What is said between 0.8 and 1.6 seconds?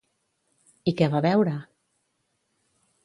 I què va veure?